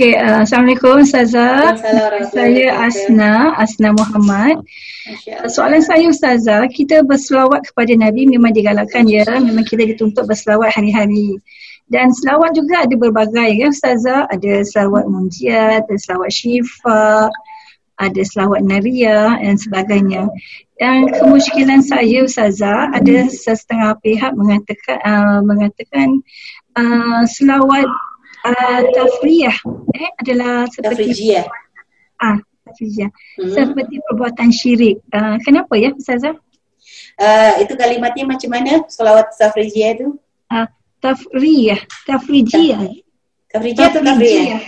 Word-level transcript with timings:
Okay, 0.00 0.16
uh, 0.16 0.48
Assalamualaikum 0.48 1.04
Ustazah. 1.04 1.76
Saya 2.32 2.72
Asna, 2.72 3.52
Asna 3.52 3.92
Muhammad. 3.92 4.64
Soalan 5.44 5.84
saya 5.84 6.08
Ustazah, 6.08 6.64
kita 6.72 7.04
berselawat 7.04 7.68
kepada 7.68 7.92
Nabi 8.00 8.24
memang 8.24 8.56
digalakkan 8.56 9.04
ya. 9.04 9.28
Memang 9.28 9.60
kita 9.68 9.84
dituntut 9.84 10.24
berselawat 10.24 10.72
hari-hari. 10.72 11.36
Dan 11.92 12.16
selawat 12.16 12.56
juga 12.56 12.88
ada 12.88 12.96
berbagai 12.96 13.60
ya 13.60 13.68
Ustazah. 13.68 14.24
Ada 14.32 14.64
selawat 14.72 15.04
munjiat, 15.04 15.84
ada 15.84 15.96
selawat 16.00 16.32
syifa, 16.32 17.28
ada 18.00 18.22
selawat 18.24 18.64
naria 18.64 19.36
dan 19.36 19.60
sebagainya. 19.60 20.32
Dan 20.80 21.12
kemusykilan 21.12 21.84
saya 21.84 22.24
Ustazah, 22.24 22.88
ada 22.96 23.28
setengah 23.28 24.00
pihak 24.00 24.32
mengatakan 24.32 24.96
uh, 25.04 25.44
mengatakan 25.44 26.24
uh, 26.72 27.28
selawat 27.28 27.84
uh, 28.44 28.80
tafriyah 28.94 29.56
eh 29.96 30.10
adalah 30.20 30.66
seperti 30.70 31.12
tafrijiyah. 31.12 31.46
Ah, 32.20 32.38
tafrijiyah. 32.68 33.10
Hmm. 33.10 33.52
Seperti 33.52 33.94
perbuatan 34.04 34.50
syirik. 34.52 34.96
Uh, 35.12 35.36
kenapa 35.44 35.74
ya 35.76 35.90
Ustazah? 35.92 36.36
Uh, 37.20 37.52
itu 37.60 37.72
kalimatnya 37.76 38.24
macam 38.24 38.50
mana 38.52 38.84
selawat 38.88 39.32
tafrijiyah 39.36 39.92
tu? 40.00 40.08
Ah, 40.48 40.64
uh, 40.64 40.68
tafriyah, 41.00 41.80
tafrijiyah. 42.08 42.80
Tafrijiyah 43.50 43.88
atau 43.90 44.02
tafriyah? 44.04 44.62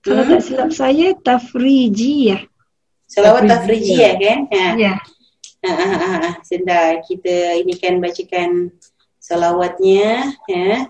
Kalau 0.00 0.22
hmm. 0.24 0.30
tak 0.32 0.40
silap 0.48 0.70
saya 0.72 1.06
tafrijiyah. 1.20 2.40
Selawat 3.04 3.44
tafrijiyah 3.50 4.12
kan? 4.16 4.38
Ha. 4.48 4.64
Ya. 4.80 4.94
Ha, 5.60 5.72
ha, 5.76 5.88
ha, 5.92 6.12
ha. 6.24 6.30
Kita 7.04 7.36
ini 7.60 7.76
kan 7.76 8.00
bacakan 8.00 8.72
salawatnya 9.20 10.32
ya. 10.48 10.88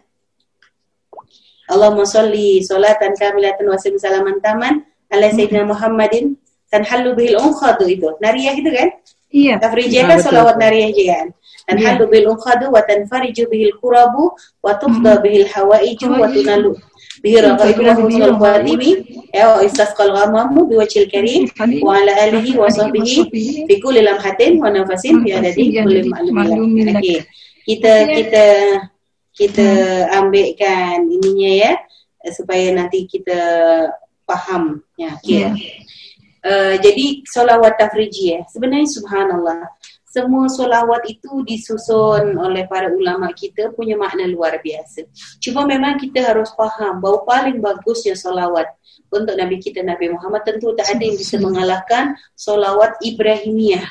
Allahumma 1.71 2.03
salli 2.03 2.61
salatan 2.67 3.15
kamilatan 3.15 3.65
wa 3.71 3.79
salaman 3.79 4.43
taman 4.43 4.83
ala 5.11 5.27
sayyidina 5.31 5.67
Muhammadin 5.67 6.35
dan 6.71 6.83
halu 6.87 7.15
bihil 7.19 7.39
unkhadu 7.39 7.87
itu. 7.87 8.11
Nariyah 8.23 8.55
itu 8.59 8.71
kan? 8.71 8.89
Iya. 9.31 9.55
Tafrijiyah 9.63 10.05
kan 10.07 10.19
salawat 10.23 10.59
nariyah 10.59 10.91
kan? 10.91 11.27
Yeah. 11.71 11.95
halu 11.95 12.11
bihil 12.11 12.35
unkhadu 12.35 12.75
wa 12.75 12.83
tanfariju 12.83 13.47
bihil 13.47 13.75
kurabu 13.79 14.35
wa 14.63 14.75
tufda 14.75 15.19
hmm. 15.19 15.23
bihil 15.23 15.47
hawaiju 15.47 16.07
wa 16.11 16.27
tunalu. 16.27 16.75
Bihir 17.21 17.45
raghaibu 17.47 17.85
wa 17.85 17.95
husnul 17.95 18.35
khawatimi 18.41 18.91
ya 19.31 19.55
wa 19.55 19.61
istasqal 19.61 20.11
ghamamu 20.11 20.67
biwajhil 20.67 21.07
karim 21.07 21.47
wa 21.85 22.01
ala 22.01 22.17
alihi 22.27 22.57
wa 22.57 22.67
sahbihi 22.67 23.29
fi 23.69 23.75
kulli 23.79 24.01
lamhatin 24.03 24.57
wa 24.57 24.73
nafasin 24.73 25.21
fi 25.23 25.37
adadi 25.37 25.79
kulli 25.79 26.11
ma'lumin. 26.11 26.97
Okay. 26.97 27.23
Kita 27.69 27.93
kita 28.09 28.45
kita 29.41 29.69
hmm. 30.05 30.19
ambilkan 30.21 31.09
ininya 31.09 31.53
ya 31.57 31.73
supaya 32.29 32.69
nanti 32.77 33.09
kita 33.09 33.41
faham 34.29 34.85
ya 35.01 35.17
okay. 35.17 35.49
yeah. 35.49 35.53
uh, 36.45 36.75
jadi 36.77 37.25
solawat 37.25 37.81
tafriji 37.81 38.37
ya 38.37 38.41
sebenarnya 38.53 38.85
subhanallah 38.93 39.65
semua 40.11 40.51
solawat 40.51 41.07
itu 41.07 41.47
disusun 41.47 42.35
oleh 42.35 42.67
para 42.67 42.91
ulama 42.91 43.31
kita 43.33 43.71
punya 43.73 43.97
makna 43.97 44.29
luar 44.29 44.61
biasa 44.61 45.09
cuma 45.41 45.65
memang 45.65 45.97
kita 45.97 46.21
harus 46.21 46.53
faham 46.53 47.01
bahawa 47.01 47.25
paling 47.25 47.65
bagusnya 47.65 48.13
solawat 48.13 48.69
untuk 49.09 49.35
Nabi 49.39 49.57
kita 49.57 49.81
Nabi 49.81 50.13
Muhammad 50.13 50.45
tentu 50.45 50.77
tak 50.77 50.87
ada 50.93 51.03
yang 51.03 51.17
bisa 51.17 51.41
mengalahkan 51.41 52.13
solawat 52.37 53.01
Ibrahimiyah 53.01 53.87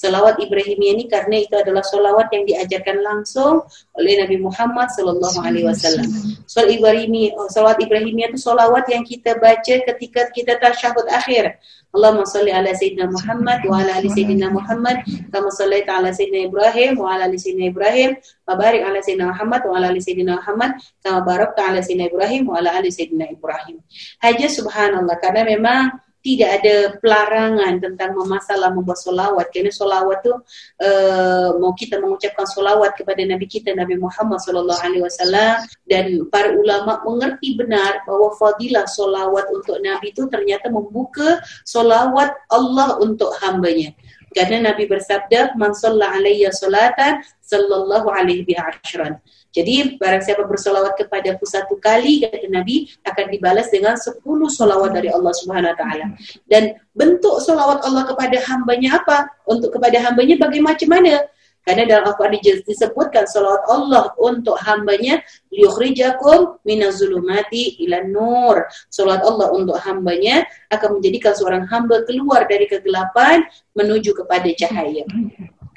Salawat 0.00 0.40
Ibrahimiyah 0.40 0.96
ini 0.96 1.04
karena 1.12 1.36
itu 1.44 1.52
adalah 1.52 1.84
salawat 1.84 2.32
yang 2.32 2.48
diajarkan 2.48 3.04
langsung 3.04 3.60
oleh 3.92 4.16
Nabi 4.16 4.40
Muhammad 4.40 4.88
sallallahu 4.96 5.44
alaihi 5.44 5.68
wasallam. 5.68 6.08
Salawat 6.48 6.72
Ibrahimiyah, 6.80 7.36
oh, 7.36 7.52
salawat 7.52 7.84
Ibrahimiyah 7.84 8.32
itu 8.32 8.40
salawat 8.40 8.88
yang 8.88 9.04
kita 9.04 9.36
baca 9.36 9.74
ketika 9.92 10.32
kita 10.32 10.56
tasyahud 10.56 11.04
akhir. 11.12 11.60
Allahumma 11.90 12.22
salli 12.22 12.54
ala 12.54 12.70
sayyidina 12.70 13.10
Muhammad 13.10 13.66
wa 13.66 13.82
ala 13.82 13.98
ali 13.98 14.06
sayyidina 14.06 14.46
Muhammad 14.54 15.02
kama 15.34 15.50
sallaita 15.50 15.98
ala 15.98 16.14
sayyidina 16.14 16.46
Ibrahim 16.46 17.02
wa 17.02 17.18
ala 17.18 17.26
ali 17.26 17.34
sayyidina 17.34 17.66
Ibrahim 17.74 18.10
wa 18.46 18.54
barik 18.54 18.86
ala 18.86 19.02
sayyidina 19.02 19.34
Muhammad 19.34 19.60
wa 19.66 19.74
ala 19.74 19.86
ali 19.90 19.98
sayyidina 19.98 20.38
Muhammad 20.38 20.78
kama 21.02 21.18
barakta 21.26 21.66
ala 21.66 21.82
sayyidina 21.82 22.14
Ibrahim 22.14 22.42
wa 22.46 22.62
ala 22.62 22.78
ali 22.78 22.94
sayyidina 22.94 23.34
Ibrahim. 23.34 23.82
Haja 24.22 24.46
subhanallah 24.46 25.18
karena 25.18 25.42
memang 25.42 25.98
tidak 26.20 26.60
ada 26.60 26.74
pelarangan 27.00 27.80
tentang 27.80 28.12
masalah 28.28 28.68
membuat 28.72 29.00
solawat. 29.00 29.48
Kerana 29.48 29.72
solawat 29.72 30.20
tu 30.20 30.32
uh, 30.36 31.48
mau 31.56 31.72
kita 31.72 31.96
mengucapkan 31.96 32.44
solawat 32.44 32.92
kepada 32.96 33.24
Nabi 33.24 33.48
kita 33.48 33.72
Nabi 33.72 33.96
Muhammad 33.96 34.40
sallallahu 34.44 34.80
alaihi 34.84 35.04
wasallam 35.04 35.64
dan 35.88 36.28
para 36.28 36.52
ulama 36.52 37.00
mengerti 37.08 37.56
benar 37.56 38.04
bahawa 38.04 38.36
fadilah 38.36 38.84
solawat 38.84 39.48
untuk 39.52 39.80
Nabi 39.80 40.12
itu 40.12 40.28
ternyata 40.28 40.68
membuka 40.68 41.40
solawat 41.64 42.36
Allah 42.52 43.00
untuk 43.00 43.32
hambanya 43.40 43.96
kerana 44.30 44.72
Nabi 44.72 44.86
bersabda 44.86 45.58
man 45.58 45.74
salla 45.74 46.14
alayya 46.14 46.54
salatan 46.54 47.22
sallallahu 47.42 48.08
alaihi 48.10 48.46
bi 48.46 48.54
ashran 48.54 49.18
jadi 49.50 49.98
barang 49.98 50.22
siapa 50.22 50.46
bersolawat 50.46 50.94
kepada 50.94 51.34
aku 51.34 51.42
satu 51.42 51.74
kali 51.82 52.22
kata 52.22 52.46
Nabi 52.46 52.86
akan 53.02 53.26
dibalas 53.34 53.66
dengan 53.74 53.98
sepuluh 53.98 54.46
solawat 54.46 54.94
dari 54.94 55.10
Allah 55.10 55.34
Subhanahu 55.34 55.74
Wa 55.74 55.78
Taala. 55.78 56.06
Dan 56.46 56.78
bentuk 56.94 57.42
solawat 57.42 57.82
Allah 57.82 58.06
kepada 58.06 58.38
hambanya 58.46 59.02
apa? 59.02 59.26
Untuk 59.50 59.74
kepada 59.74 59.98
hambanya 60.06 60.38
bagaimana? 60.38 61.26
Karena 61.60 61.84
dalam 61.84 62.10
Al-Quran 62.10 62.40
disebutkan 62.64 63.28
salawat 63.28 63.62
Allah 63.68 64.10
untuk 64.16 64.56
hambanya 64.64 65.20
liyukhrijakum 65.52 66.58
minazulumati 66.64 67.78
ila 67.84 68.00
nur. 68.08 68.64
Salawat 68.88 69.22
Allah 69.22 69.48
untuk 69.52 69.76
hambanya 69.78 70.48
akan 70.72 70.98
menjadikan 70.98 71.36
seorang 71.36 71.68
hamba 71.68 72.02
keluar 72.08 72.48
dari 72.48 72.64
kegelapan 72.64 73.44
menuju 73.76 74.16
kepada 74.16 74.48
cahaya. 74.56 75.04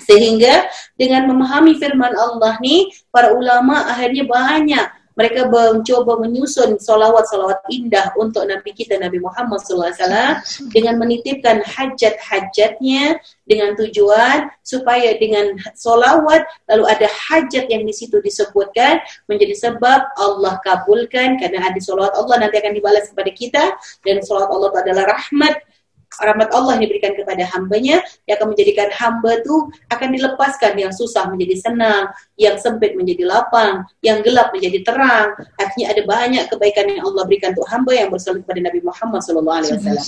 Sehingga 0.01 0.67
dengan 0.97 1.29
memahami 1.29 1.77
firman 1.77 2.15
Allah 2.17 2.57
ni, 2.63 2.89
para 3.13 3.35
ulama 3.35 3.85
akhirnya 3.87 4.25
banyak 4.25 5.02
mereka 5.13 5.45
mencoba 5.49 6.17
menyusun 6.21 6.77
solawat-solawat 6.81 7.65
indah 7.69 8.13
untuk 8.17 8.45
Nabi 8.49 8.73
kita 8.73 8.97
Nabi 8.97 9.21
Muhammad 9.21 9.61
SAW 9.61 10.41
dengan 10.73 10.97
menitipkan 10.97 11.61
hajat-hajatnya 11.61 13.21
dengan 13.43 13.75
tujuan 13.75 14.49
supaya 14.63 15.13
dengan 15.19 15.59
solawat 15.75 16.47
lalu 16.71 16.83
ada 16.87 17.07
hajat 17.07 17.67
yang 17.67 17.83
di 17.83 17.93
situ 17.93 18.17
disebutkan 18.23 19.03
menjadi 19.27 19.53
sebab 19.57 20.01
Allah 20.17 20.57
kabulkan 20.63 21.37
kerana 21.37 21.67
ada 21.67 21.79
solawat 21.79 22.15
Allah 22.15 22.47
nanti 22.47 22.57
akan 22.59 22.73
dibalas 22.73 23.11
kepada 23.11 23.31
kita 23.31 23.63
dan 24.07 24.23
solawat 24.23 24.49
Allah 24.49 24.71
adalah 24.81 25.03
rahmat 25.11 25.55
rahmat 26.21 26.49
Allah 26.53 26.77
yang 26.77 26.83
diberikan 26.85 27.13
kepada 27.17 27.43
hambanya 27.55 28.03
yang 28.29 28.35
akan 28.37 28.53
menjadikan 28.53 28.87
hamba 28.93 29.41
tu 29.41 29.69
akan 29.89 30.09
dilepaskan 30.13 30.73
yang 30.77 30.91
susah 30.93 31.29
menjadi 31.29 31.55
senang, 31.69 32.11
yang 32.37 32.55
sempit 32.59 32.93
menjadi 32.93 33.25
lapang, 33.25 33.87
yang 34.05 34.21
gelap 34.21 34.53
menjadi 34.53 34.83
terang. 34.85 35.33
Artinya 35.57 35.93
ada 35.93 36.01
banyak 36.05 36.43
kebaikan 36.49 36.85
yang 36.89 37.05
Allah 37.07 37.23
berikan 37.25 37.55
untuk 37.55 37.67
hamba 37.69 37.91
yang 37.93 38.09
bersolat 38.09 38.41
kepada 38.45 38.59
Nabi 38.61 38.79
Muhammad 38.83 39.21
sallallahu 39.23 39.57
alaihi 39.63 39.73
wasallam. 39.79 40.07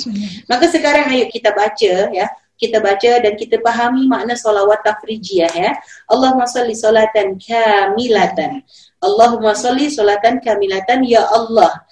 Maka 0.50 0.66
sekarang 0.70 1.06
ayo 1.14 1.26
kita 1.30 1.50
baca 1.54 1.94
ya, 2.10 2.28
kita 2.56 2.80
baca 2.80 3.12
dan 3.20 3.34
kita 3.36 3.60
pahami 3.60 4.08
makna 4.08 4.34
solawat 4.34 4.82
tafrijiyah 4.82 5.54
ya. 5.54 5.72
Allahumma 6.08 6.48
salli 6.48 6.74
salatan 6.74 7.36
kamilatan. 7.36 8.64
Allahumma 9.04 9.54
salli 9.54 9.92
salatan 9.92 10.42
kamilatan 10.42 11.06
ya 11.06 11.28
Allah 11.30 11.85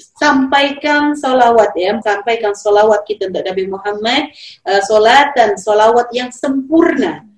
sampaikan 0.00 1.12
solawat 1.12 1.76
ya, 1.76 1.94
sampaikan 2.00 2.56
solawat 2.56 3.04
kita 3.04 3.28
untuk 3.28 3.44
Nabi 3.44 3.64
Muhammad, 3.68 4.22
uh, 4.64 4.80
solatan, 4.82 5.60
solawat 5.60 6.08
yang 6.16 6.32
sempurna. 6.32 7.28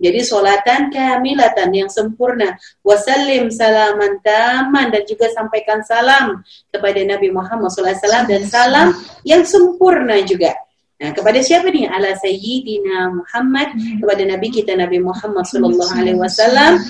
Jadi 0.00 0.20
solatan 0.24 0.88
kamilatan 0.88 1.68
yang 1.76 1.92
sempurna. 1.92 2.56
Wasallim 2.80 3.52
salaman 3.52 4.16
taman 4.24 4.88
dan 4.88 5.04
juga 5.04 5.28
sampaikan 5.28 5.84
salam 5.84 6.40
kepada 6.72 7.04
Nabi 7.04 7.28
Muhammad 7.28 7.68
SAW 7.68 8.24
dan 8.24 8.42
salam 8.48 8.96
yang 9.28 9.44
sempurna 9.44 10.16
juga. 10.24 10.56
Nah, 11.00 11.12
kepada 11.12 11.40
siapa 11.44 11.68
ni? 11.68 11.84
Ala 11.84 12.16
Sayyidina 12.16 13.12
Muhammad 13.12 13.76
kepada 14.00 14.24
Nabi 14.24 14.48
kita 14.48 14.72
Nabi 14.72 15.04
Muhammad 15.04 15.44
sallallahu 15.48 15.92
alaihi 15.96 16.20
wasallam 16.20 16.80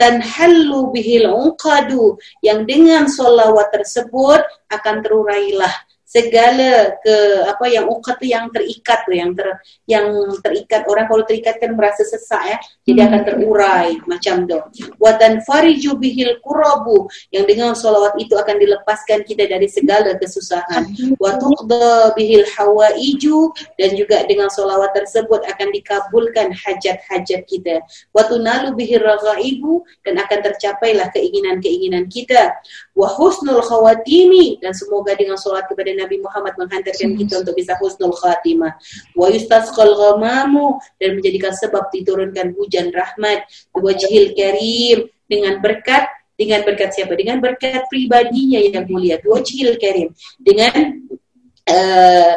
dan 0.00 0.24
halu 0.24 0.88
bihil 0.88 1.28
unqadu 1.28 2.16
yang 2.40 2.64
dengan 2.64 3.04
solawat 3.04 3.68
tersebut 3.68 4.40
akan 4.72 5.04
terurailah 5.04 5.89
segala 6.10 6.98
ke 6.98 7.46
apa 7.46 7.70
yang 7.70 7.86
uqat 7.86 8.18
tu 8.18 8.26
yang 8.26 8.50
terikat 8.50 9.06
tu 9.06 9.14
yang 9.14 9.30
ter 9.30 9.46
yang 9.86 10.10
terikat 10.42 10.82
orang 10.90 11.06
kalau 11.06 11.22
terikat 11.22 11.62
kan 11.62 11.70
merasa 11.78 12.02
sesak 12.02 12.42
ya 12.50 12.58
jadi 12.82 13.06
akan 13.06 13.20
terurai 13.22 13.94
macam 14.10 14.50
tu. 14.50 14.58
Wa 14.98 15.14
tanfariju 15.14 15.94
bihil 16.02 16.42
kurabu 16.42 17.06
yang 17.30 17.46
dengan 17.46 17.78
solawat 17.78 18.18
itu 18.18 18.34
akan 18.34 18.58
dilepaskan 18.58 19.22
kita 19.22 19.46
dari 19.46 19.70
segala 19.70 20.18
kesusahan. 20.18 20.90
Wa 21.22 21.38
tuqda 21.38 22.18
bihil 22.18 22.42
hawaiju 22.58 23.54
dan 23.78 23.94
juga 23.94 24.26
dengan 24.26 24.50
solawat 24.50 24.90
tersebut 24.98 25.46
akan 25.46 25.68
dikabulkan 25.70 26.50
hajat-hajat 26.50 27.46
kita. 27.46 27.86
Wa 28.10 28.26
tunalu 28.26 28.74
bihil 28.74 29.06
raghaibu 29.06 29.86
dan 30.02 30.18
akan 30.18 30.38
tercapailah 30.50 31.14
keinginan-keinginan 31.14 32.10
kita. 32.10 32.58
Wa 32.98 33.06
husnul 33.06 33.62
khawatimi 33.62 34.58
dan 34.58 34.74
semoga 34.74 35.14
dengan 35.14 35.38
solat 35.38 35.70
kepada 35.70 35.94
Nabi 36.00 36.16
Muhammad 36.24 36.56
menghantarkan 36.56 37.14
kita 37.20 37.44
untuk 37.44 37.54
bisa 37.54 37.76
husnul 37.76 38.16
khatimah. 38.16 38.74
Wa 39.12 39.28
yustasqal 39.28 39.92
ghamamu 39.92 40.80
dan 40.96 41.20
menjadikan 41.20 41.52
sebab 41.52 41.92
diturunkan 41.92 42.56
hujan 42.56 42.88
rahmat. 42.90 43.44
Wajhil 43.76 44.32
karim 44.32 45.12
dengan 45.28 45.60
berkat 45.60 46.08
dengan 46.40 46.64
berkat 46.64 46.96
siapa? 46.96 47.12
Dengan 47.12 47.38
berkat 47.44 47.84
pribadinya 47.92 48.58
yang 48.58 48.88
mulia. 48.88 49.20
Wajhil 49.20 49.76
karim. 49.76 50.16
Dengan 50.40 51.04
uh, 51.68 52.34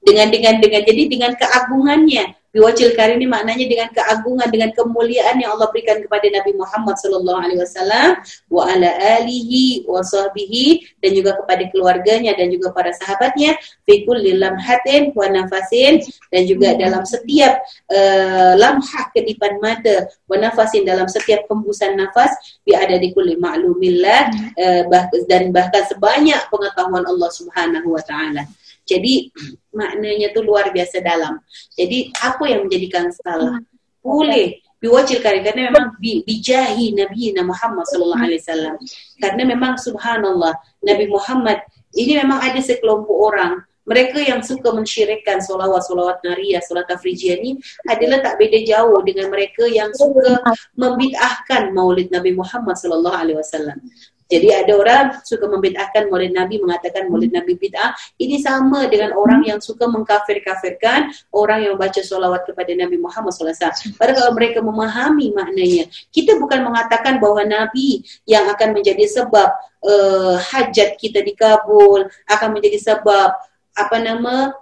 dengan 0.00 0.26
dengan 0.32 0.54
dengan 0.62 0.82
jadi 0.86 1.02
dengan 1.10 1.32
keagungannya 1.36 2.39
Biwajil 2.50 2.98
karim 2.98 3.22
ini 3.22 3.30
maknanya 3.30 3.62
dengan 3.70 3.88
keagungan, 3.94 4.50
dengan 4.50 4.74
kemuliaan 4.74 5.38
yang 5.38 5.54
Allah 5.54 5.70
berikan 5.70 6.02
kepada 6.02 6.26
Nabi 6.34 6.58
Muhammad 6.58 6.98
sallallahu 6.98 7.38
alaihi 7.38 7.62
wasallam 7.62 8.18
wa 8.50 8.66
ala 8.66 8.90
alihi 9.22 9.86
wa 9.86 10.02
sahbihi 10.02 10.98
dan 10.98 11.14
juga 11.14 11.38
kepada 11.38 11.62
keluarganya 11.70 12.34
dan 12.34 12.50
juga 12.50 12.74
para 12.74 12.90
sahabatnya 12.90 13.54
fi 13.86 14.02
kulli 14.02 14.34
lamhatin 14.34 15.14
wa 15.14 15.30
nafasin 15.30 16.02
dan 16.34 16.42
juga 16.50 16.74
dalam 16.74 17.06
setiap 17.06 17.62
uh, 17.86 18.58
lamhah 18.58 19.04
kedipan 19.14 19.62
mata 19.62 20.10
wa 20.26 20.34
nafasin 20.34 20.82
dalam 20.82 21.06
setiap 21.06 21.46
hembusan 21.46 21.94
nafas 21.94 22.34
bi 22.66 22.74
ada 22.74 22.98
di 22.98 23.14
kulli 23.14 23.38
ma'lumillah 23.38 24.22
uh, 24.58 24.82
bah 24.90 25.06
dan 25.30 25.54
bahkan 25.54 25.86
sebanyak 25.86 26.42
pengetahuan 26.50 27.06
Allah 27.06 27.30
Subhanahu 27.30 27.94
wa 27.94 28.02
taala. 28.02 28.42
Jadi 28.90 29.30
maknanya 29.70 30.34
tu 30.34 30.42
luar 30.42 30.74
biasa 30.74 30.98
dalam. 30.98 31.38
Jadi 31.78 32.10
apa 32.18 32.42
yang 32.50 32.66
menjadikan 32.66 33.14
salah? 33.14 33.62
Boleh 34.02 34.58
biwajil 34.82 35.22
kari 35.22 35.46
karena 35.46 35.70
memang 35.70 35.94
bijahi 36.00 36.98
Nabi 36.98 37.30
Muhammad 37.46 37.86
sallallahu 37.86 38.24
alaihi 38.26 38.42
wasallam. 38.42 38.74
Karena 39.22 39.42
memang 39.46 39.78
subhanallah 39.78 40.58
Nabi 40.82 41.06
Muhammad 41.06 41.62
ini 41.94 42.18
memang 42.18 42.42
ada 42.42 42.58
sekelompok 42.58 43.14
orang 43.14 43.62
mereka 43.88 44.22
yang 44.22 44.38
suka 44.44 44.70
mensyirikkan 44.70 45.42
solawat-solawat 45.42 46.22
Naria, 46.22 46.62
solat 46.62 46.86
tafrijiyah 46.86 47.42
ni 47.42 47.58
adalah 47.90 48.22
tak 48.22 48.38
beda 48.38 48.62
jauh 48.62 49.02
dengan 49.02 49.32
mereka 49.34 49.66
yang 49.66 49.90
suka 49.96 50.38
membid'ahkan 50.78 51.74
maulid 51.74 52.06
Nabi 52.14 52.36
Muhammad 52.36 52.78
sallallahu 52.78 53.16
alaihi 53.18 53.38
wasallam. 53.40 53.82
Jadi 54.30 54.48
ada 54.54 54.72
orang 54.78 55.04
suka 55.26 55.50
membid'ahkan 55.50 56.06
maulid 56.06 56.30
Nabi 56.30 56.62
mengatakan 56.62 57.10
maulid 57.10 57.34
Nabi 57.34 57.58
bid'ah. 57.58 57.92
Ini 58.16 58.38
sama 58.38 58.86
dengan 58.86 59.18
orang 59.18 59.42
yang 59.42 59.58
suka 59.58 59.90
mengkafir-kafirkan 59.90 61.10
orang 61.34 61.66
yang 61.66 61.74
baca 61.74 61.98
solawat 61.98 62.46
kepada 62.46 62.70
Nabi 62.78 63.02
Muhammad 63.02 63.34
SAW. 63.34 63.98
Padahal 63.98 64.16
kalau 64.22 64.32
mereka 64.38 64.62
memahami 64.62 65.34
maknanya, 65.34 65.90
kita 66.14 66.38
bukan 66.38 66.62
mengatakan 66.62 67.18
bahawa 67.18 67.42
Nabi 67.42 68.06
yang 68.24 68.46
akan 68.46 68.70
menjadi 68.70 69.02
sebab 69.10 69.50
uh, 69.82 70.38
hajat 70.38 70.94
kita 70.94 71.26
dikabul, 71.26 72.06
akan 72.30 72.48
menjadi 72.54 72.78
sebab 72.78 73.34
apa 73.74 73.96
nama 74.02 74.52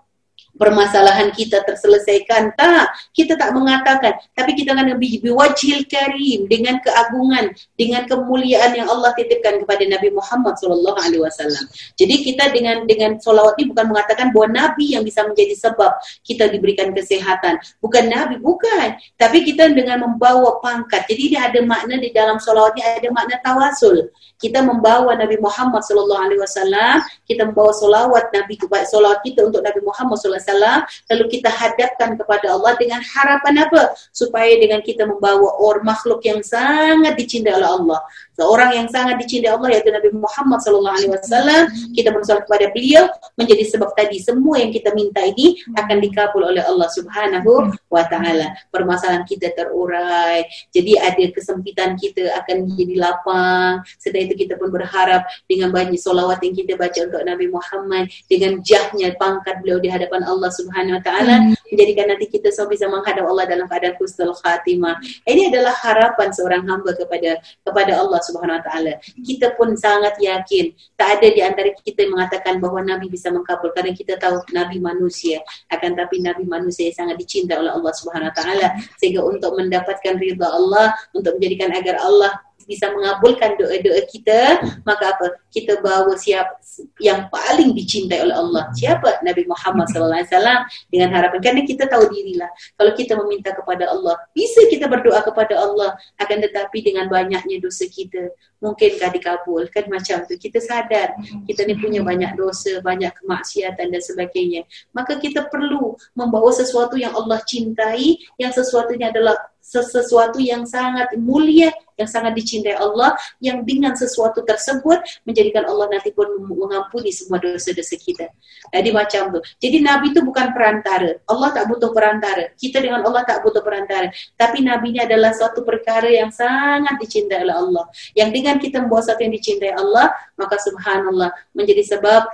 permasalahan 0.58 1.30
kita 1.32 1.62
terselesaikan. 1.64 2.52
Tak 2.58 2.90
kita 3.14 3.38
tak 3.38 3.54
mengatakan. 3.54 4.18
Tapi 4.34 4.58
kita 4.58 4.74
akan 4.74 4.98
lebih 4.98 5.22
biwajhil 5.22 5.86
karim 5.86 6.50
dengan 6.50 6.82
keagungan 6.82 7.54
dengan 7.78 8.04
kemuliaan 8.04 8.74
yang 8.74 8.90
Allah 8.90 9.14
titipkan 9.14 9.62
kepada 9.62 9.86
Nabi 9.86 10.10
Muhammad 10.12 10.58
wasallam. 10.58 11.64
Jadi 11.94 12.14
kita 12.26 12.50
dengan 12.50 12.84
dengan 12.84 13.16
solawat 13.22 13.56
ini 13.62 13.70
bukan 13.70 13.86
mengatakan 13.88 14.34
bahawa 14.34 14.48
nabi 14.50 14.98
yang 14.98 15.06
bisa 15.06 15.22
menjadi 15.24 15.54
sebab 15.54 15.96
kita 16.26 16.50
diberikan 16.50 16.90
kesehatan 16.92 17.62
bukan 17.78 18.10
nabi 18.10 18.36
bukan. 18.42 18.98
Tapi 19.14 19.46
kita 19.46 19.70
dengan 19.72 20.02
membawa 20.02 20.58
pangkat. 20.58 21.06
Jadi 21.06 21.34
ini 21.34 21.38
ada 21.38 21.60
makna 21.62 21.96
di 21.96 22.10
dalam 22.10 22.42
solawat 22.42 22.74
ini 22.76 22.84
ada 22.84 23.08
makna 23.14 23.36
tawasul. 23.40 24.10
Kita 24.38 24.62
membawa 24.62 25.18
Nabi 25.18 25.34
Muhammad 25.42 25.82
wasallam, 25.82 27.02
kita 27.26 27.42
membawa 27.50 27.74
solawat 27.74 28.30
Nabi 28.30 28.54
solawat 28.86 29.18
kita 29.26 29.42
untuk 29.50 29.66
Nabi 29.66 29.82
Muhammad 29.82 30.14
alaihi 30.14 30.46
wasallam, 30.48 30.80
lalu 31.12 31.24
kita 31.36 31.50
hadapkan 31.52 32.16
kepada 32.16 32.56
Allah 32.56 32.72
dengan 32.80 33.04
harapan 33.04 33.68
apa? 33.68 33.92
Supaya 34.16 34.56
dengan 34.56 34.80
kita 34.80 35.04
membawa 35.04 35.60
orang 35.60 35.84
makhluk 35.84 36.24
yang 36.24 36.40
sangat 36.40 37.14
dicintai 37.20 37.52
oleh 37.52 37.68
Allah, 37.68 38.00
seorang 38.38 38.70
yang 38.78 38.88
sangat 38.88 39.18
dicintai 39.20 39.50
Allah 39.52 39.68
yaitu 39.74 39.90
Nabi 39.90 40.14
Muhammad 40.14 40.62
sallallahu 40.62 40.96
alaihi 40.96 41.12
wasallam 41.12 41.62
kita 41.92 42.14
bersolat 42.14 42.46
kepada 42.46 42.70
beliau 42.70 43.10
menjadi 43.34 43.64
sebab 43.66 43.90
tadi 43.98 44.22
semua 44.22 44.62
yang 44.62 44.70
kita 44.70 44.94
minta 44.94 45.20
ini 45.26 45.58
akan 45.74 45.98
dikabul 45.98 46.46
oleh 46.46 46.62
Allah 46.62 46.88
Subhanahu 46.94 47.74
wa 47.90 48.02
taala. 48.06 48.54
Permasalahan 48.70 49.26
kita 49.26 49.50
terurai 49.58 50.46
jadi 50.70 51.02
ada 51.02 51.24
kesempitan 51.34 51.98
kita 51.98 52.30
akan 52.44 52.70
menjadi 52.70 52.94
lapang. 53.02 53.82
Sedang 53.98 54.30
itu 54.30 54.46
kita 54.46 54.54
pun 54.54 54.70
berharap 54.70 55.26
dengan 55.50 55.74
banyak 55.74 55.98
solawat 55.98 56.38
yang 56.46 56.54
kita 56.54 56.78
baca 56.78 56.98
untuk 57.10 57.22
Nabi 57.26 57.46
Muhammad 57.50 58.06
dengan 58.30 58.62
jahnya 58.62 59.18
pangkat 59.18 59.58
beliau 59.66 59.82
di 59.82 59.90
hadapan 59.90 60.22
Allah 60.28 60.50
Subhanahu 60.52 61.00
wa 61.00 61.02
taala 61.02 61.34
menjadikan 61.72 62.12
nanti 62.12 62.26
kita 62.28 62.52
semua 62.52 62.72
bisa 62.72 62.86
menghadap 62.88 63.24
Allah 63.24 63.44
dalam 63.48 63.66
keadaan 63.68 63.96
husnul 64.00 64.36
khatimah 64.40 65.00
ini 65.24 65.48
adalah 65.48 65.74
harapan 65.84 66.28
seorang 66.32 66.62
hamba 66.68 66.92
kepada 66.96 67.40
kepada 67.64 67.92
Allah 68.00 68.20
Subhanahu 68.24 68.58
Wa 68.60 68.64
Taala. 68.64 68.92
Kita 69.24 69.54
pun 69.56 69.74
sangat 69.74 70.16
yakin 70.20 70.72
tak 70.96 71.20
ada 71.20 71.28
di 71.32 71.40
antara 71.40 71.68
kita 71.72 72.04
yang 72.04 72.18
mengatakan 72.18 72.60
bahawa 72.60 72.84
Nabi 72.84 73.08
bisa 73.08 73.32
mengkabul 73.32 73.72
kerana 73.72 73.92
kita 73.94 74.16
tahu 74.20 74.40
Nabi 74.52 74.80
manusia. 74.82 75.40
Akan 75.72 75.94
tapi 75.94 76.20
Nabi 76.20 76.44
manusia 76.44 76.90
yang 76.90 77.06
sangat 77.06 77.16
dicinta 77.20 77.56
oleh 77.56 77.72
Allah 77.72 77.92
Subhanahu 77.94 78.30
Wa 78.32 78.36
Taala 78.36 78.68
sehingga 79.00 79.24
untuk 79.24 79.56
mendapatkan 79.56 80.14
ridha 80.18 80.48
Allah, 80.48 80.94
untuk 81.14 81.36
menjadikan 81.38 81.72
agar 81.72 81.96
Allah 82.02 82.32
bisa 82.68 82.92
mengabulkan 82.92 83.56
doa-doa 83.56 84.04
kita 84.12 84.60
maka 84.84 85.16
apa 85.16 85.40
kita 85.48 85.80
bawa 85.80 86.12
siap 86.14 86.60
yang 87.00 87.26
paling 87.32 87.72
dicintai 87.72 88.20
oleh 88.22 88.36
Allah. 88.36 88.68
Siapa? 88.76 89.24
Nabi 89.24 89.48
Muhammad 89.48 89.88
sallallahu 89.92 90.20
alaihi 90.20 90.30
wasallam 90.32 90.60
dengan 90.92 91.08
harapan. 91.16 91.38
Kerana 91.40 91.62
kita 91.64 91.84
tahu 91.88 92.04
dirilah 92.12 92.50
kalau 92.76 92.92
kita 92.94 93.12
meminta 93.16 93.50
kepada 93.56 93.88
Allah 93.88 94.14
bisa 94.36 94.64
kita 94.68 94.86
berdoa 94.86 95.20
kepada 95.24 95.54
Allah 95.56 95.96
akan 96.20 96.38
tetapi 96.44 96.78
dengan 96.84 97.08
banyaknya 97.08 97.56
dosa 97.58 97.88
kita 97.88 98.32
mungkinkah 98.60 99.10
dikabulkan 99.14 99.88
macam 99.88 100.22
tu? 100.28 100.34
Kita 100.36 100.60
sadar 100.60 101.16
kita 101.48 101.64
ni 101.64 101.78
punya 101.78 102.04
banyak 102.04 102.36
dosa 102.36 102.84
banyak 102.84 103.10
kemaksiatan 103.24 103.88
dan 103.88 104.02
sebagainya. 104.02 104.68
Maka 104.92 105.16
kita 105.16 105.48
perlu 105.48 105.96
membawa 106.12 106.52
sesuatu 106.52 107.00
yang 107.00 107.14
Allah 107.16 107.40
cintai 107.42 108.20
yang 108.36 108.52
sesuatunya 108.52 109.10
adalah 109.10 109.38
sesuatu 109.68 110.40
yang 110.40 110.64
sangat 110.64 111.12
mulia 111.20 111.68
yang 112.00 112.08
sangat 112.08 112.32
dicintai 112.32 112.78
Allah 112.78 113.12
yang 113.42 113.66
dengan 113.68 113.92
sesuatu 113.92 114.40
tersebut 114.40 115.02
menjadikan 115.38 115.70
Allah 115.70 115.86
nanti 115.86 116.10
pun 116.10 116.26
mengampuni 116.50 117.14
semua 117.14 117.38
dosa-dosa 117.38 117.94
kita. 117.94 118.26
Jadi 118.74 118.90
macam 118.90 119.38
tu. 119.38 119.40
Jadi 119.62 119.78
Nabi 119.78 120.10
itu 120.10 120.26
bukan 120.26 120.50
perantara. 120.50 121.22
Allah 121.30 121.54
tak 121.54 121.70
butuh 121.70 121.94
perantara. 121.94 122.50
Kita 122.58 122.82
dengan 122.82 123.06
Allah 123.06 123.22
tak 123.22 123.46
butuh 123.46 123.62
perantara. 123.62 124.10
Tapi 124.34 124.66
Nabi 124.66 124.98
ini 124.98 125.00
adalah 125.06 125.30
suatu 125.30 125.62
perkara 125.62 126.10
yang 126.10 126.34
sangat 126.34 126.98
dicintai 126.98 127.46
oleh 127.46 127.54
Allah. 127.54 127.86
Yang 128.18 128.30
dengan 128.34 128.54
kita 128.58 128.82
membawa 128.82 129.06
sesuatu 129.06 129.22
yang 129.22 129.34
dicintai 129.38 129.72
Allah, 129.78 130.10
maka 130.34 130.58
subhanallah 130.58 131.30
menjadi 131.54 131.86
sebab 131.86 132.26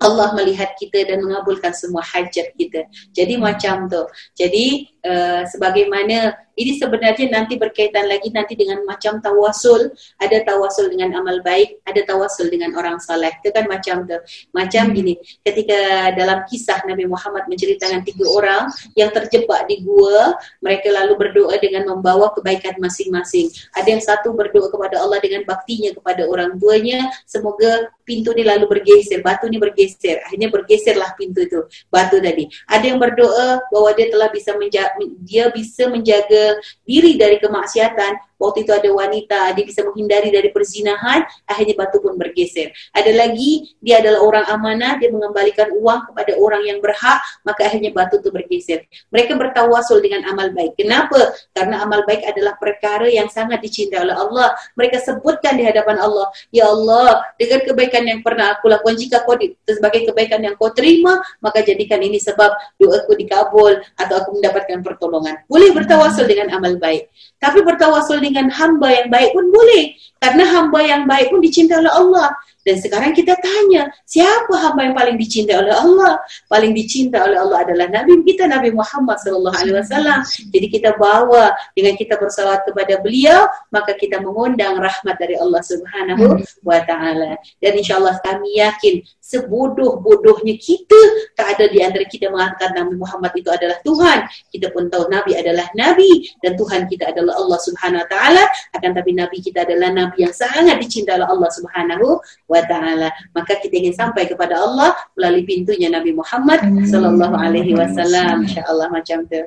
Allah 0.00 0.32
melihat 0.32 0.72
kita 0.80 1.04
dan 1.04 1.20
mengabulkan 1.20 1.76
semua 1.76 2.00
hajat 2.00 2.56
kita. 2.56 2.88
Jadi 3.12 3.36
macam 3.36 3.84
tu. 3.84 4.00
Jadi 4.32 4.88
uh, 5.04 5.44
sebagaimana 5.44 6.40
ini 6.60 6.76
sebenarnya 6.76 7.32
nanti 7.32 7.56
berkaitan 7.56 8.04
lagi 8.04 8.28
nanti 8.28 8.52
dengan 8.52 8.84
macam 8.84 9.16
tawasul. 9.24 9.88
Ada 10.20 10.44
tawasul 10.44 10.92
dengan 10.92 11.16
amal 11.16 11.40
baik, 11.40 11.80
ada 11.88 12.04
tawasul 12.04 12.52
dengan 12.52 12.76
orang 12.76 13.00
soleh. 13.00 13.32
Itu 13.40 13.48
kan 13.56 13.64
macam 13.64 14.04
tu. 14.04 14.20
Macam 14.52 14.92
hmm. 14.92 14.94
gini, 14.94 15.14
ketika 15.40 16.12
dalam 16.12 16.44
kisah 16.44 16.84
Nabi 16.84 17.08
Muhammad 17.08 17.48
menceritakan 17.48 18.04
tiga 18.04 18.28
orang 18.28 18.68
yang 18.92 19.08
terjebak 19.08 19.64
di 19.72 19.80
gua, 19.80 20.36
mereka 20.60 20.92
lalu 20.92 21.16
berdoa 21.16 21.56
dengan 21.56 21.88
membawa 21.96 22.28
kebaikan 22.36 22.76
masing-masing. 22.76 23.48
Ada 23.72 23.88
yang 23.88 24.02
satu 24.04 24.36
berdoa 24.36 24.68
kepada 24.68 25.00
Allah 25.00 25.16
dengan 25.24 25.48
baktinya 25.48 25.96
kepada 25.96 26.28
orang 26.28 26.60
tuanya, 26.60 27.08
semoga 27.24 27.88
pintu 28.04 28.36
ni 28.36 28.44
lalu 28.44 28.68
bergeser, 28.68 29.24
batu 29.24 29.48
ni 29.48 29.56
bergeser. 29.56 30.20
Akhirnya 30.28 30.52
bergeserlah 30.52 31.14
pintu 31.16 31.46
itu, 31.46 31.64
batu 31.88 32.20
tadi. 32.20 32.50
Ada 32.68 32.84
yang 32.84 32.98
berdoa 33.00 33.64
bahwa 33.72 33.90
dia 33.96 34.12
telah 34.12 34.28
bisa 34.28 34.52
menjaga 34.58 34.92
dia 35.22 35.46
bisa 35.54 35.86
menjaga 35.86 36.49
diri 36.86 37.18
dari 37.18 37.36
kemaksiatan 37.42 38.29
waktu 38.40 38.64
itu 38.64 38.72
ada 38.72 38.88
wanita 38.88 39.52
dia 39.52 39.64
bisa 39.68 39.84
menghindari 39.84 40.32
dari 40.32 40.48
perzinahan 40.48 41.22
akhirnya 41.44 41.76
batu 41.76 42.00
pun 42.00 42.16
bergeser. 42.16 42.72
Ada 42.96 43.12
lagi 43.12 43.76
dia 43.84 44.00
adalah 44.00 44.24
orang 44.24 44.44
amanah 44.48 44.96
dia 44.96 45.12
mengembalikan 45.12 45.68
uang 45.76 46.10
kepada 46.10 46.32
orang 46.40 46.64
yang 46.64 46.80
berhak 46.80 47.20
maka 47.44 47.68
akhirnya 47.68 47.92
batu 47.92 48.16
itu 48.16 48.32
bergeser. 48.32 48.88
Mereka 49.12 49.36
bertawasul 49.36 50.00
dengan 50.00 50.24
amal 50.26 50.50
baik. 50.56 50.80
Kenapa? 50.80 51.36
Karena 51.52 51.84
amal 51.84 52.02
baik 52.08 52.24
adalah 52.24 52.56
perkara 52.56 53.06
yang 53.06 53.28
sangat 53.28 53.60
dicintai 53.60 54.00
oleh 54.00 54.16
Allah. 54.16 54.56
Mereka 54.74 55.04
sebutkan 55.04 55.60
di 55.60 55.68
hadapan 55.68 56.00
Allah 56.00 56.32
ya 56.48 56.72
Allah 56.72 57.20
dengan 57.36 57.60
kebaikan 57.68 58.08
yang 58.08 58.24
pernah 58.24 58.56
aku 58.56 58.72
lakukan 58.72 58.96
jika 58.96 59.22
kau 59.28 59.36
di, 59.36 59.52
sebagai 59.68 60.08
kebaikan 60.08 60.40
yang 60.40 60.56
kau 60.56 60.72
terima 60.72 61.20
maka 61.44 61.60
jadikan 61.60 62.00
ini 62.00 62.16
sebab 62.16 62.56
doaku 62.80 63.12
dikabul 63.20 63.76
atau 64.00 64.14
aku 64.24 64.40
mendapatkan 64.40 64.80
pertolongan. 64.80 65.44
Boleh 65.44 65.74
bertawasul 65.76 66.24
dengan 66.24 66.56
amal 66.56 66.80
baik 66.80 67.10
tapi 67.40 67.64
bertawasul 67.64 68.20
dengan 68.20 68.52
hamba 68.52 68.92
yang 68.92 69.08
baik 69.08 69.32
pun 69.32 69.48
boleh 69.48 69.96
karena 70.20 70.44
hamba 70.44 70.78
yang 70.84 71.02
baik 71.08 71.32
pun 71.32 71.40
dicintai 71.40 71.80
oleh 71.80 71.92
Allah 71.92 72.28
dan 72.60 72.76
sekarang 72.76 73.16
kita 73.16 73.32
tanya, 73.40 73.88
siapa 74.04 74.52
hamba 74.60 74.84
yang 74.84 74.96
paling 74.96 75.16
dicintai 75.16 75.56
oleh 75.56 75.72
Allah? 75.72 76.20
Paling 76.44 76.76
dicintai 76.76 77.32
oleh 77.32 77.38
Allah 77.40 77.64
adalah 77.64 77.88
Nabi 77.88 78.20
kita 78.20 78.44
Nabi 78.44 78.68
Muhammad 78.76 79.16
sallallahu 79.16 79.56
alaihi 79.56 79.76
wasallam. 79.80 80.20
Jadi 80.52 80.66
kita 80.68 80.92
bawa 81.00 81.56
dengan 81.72 81.96
kita 81.96 82.20
bersalawat 82.20 82.68
kepada 82.68 83.00
beliau, 83.00 83.48
maka 83.72 83.96
kita 83.96 84.20
mengundang 84.20 84.76
rahmat 84.76 85.16
dari 85.16 85.40
Allah 85.40 85.62
Subhanahu 85.64 86.44
wa 86.60 86.78
taala. 86.84 87.40
Dan 87.64 87.80
insyaallah 87.80 88.20
kami 88.20 88.60
yakin 88.60 89.00
sebodoh-bodohnya 89.30 90.58
kita 90.60 91.00
tak 91.38 91.56
ada 91.56 91.70
di 91.70 91.80
antara 91.80 92.04
kita 92.04 92.28
mengatakan 92.28 92.76
Nabi 92.76 92.98
Muhammad 92.98 93.32
itu 93.40 93.48
adalah 93.48 93.78
Tuhan. 93.80 94.18
Kita 94.52 94.68
pun 94.74 94.90
tahu 94.92 95.08
Nabi 95.08 95.38
adalah 95.38 95.64
Nabi 95.72 96.28
dan 96.44 96.58
Tuhan 96.60 96.90
kita 96.92 97.14
adalah 97.14 97.40
Allah 97.40 97.58
Subhanahu 97.62 98.02
Wa 98.04 98.08
Taala. 98.10 98.44
Akan 98.76 98.90
tapi 98.92 99.16
Nabi 99.16 99.38
kita 99.40 99.62
adalah 99.64 99.88
Nabi 99.94 100.09
yang 100.16 100.32
sangat 100.34 100.78
dicintai 100.80 101.18
oleh 101.18 101.28
Allah 101.28 101.50
Subhanahu 101.52 102.22
Wa 102.46 102.62
Taala. 102.66 103.10
Maka 103.34 103.58
kita 103.58 103.74
ingin 103.76 103.94
sampai 103.94 104.26
kepada 104.30 104.58
Allah 104.58 104.94
melalui 105.18 105.44
pintunya 105.44 105.90
Nabi 105.90 106.14
Muhammad 106.14 106.62
Sallallahu 106.86 107.34
Alaihi 107.34 107.74
Wasallam. 107.76 108.46
Insya-Allah 108.46 108.88
macam 108.90 109.26
tu. 109.26 109.42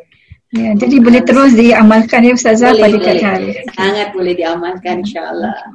Ya, 0.54 0.70
jadi 0.78 1.02
boleh 1.02 1.26
terus 1.26 1.58
diamalkan 1.58 2.30
ya 2.30 2.38
Ustazah 2.38 2.78
pada 2.78 2.94
hari. 3.02 3.58
Sangat 3.74 4.14
boleh 4.14 4.38
diamalkan 4.38 5.02
insya-Allah. 5.02 5.66